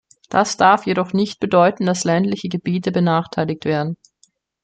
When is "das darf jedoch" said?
0.31-1.13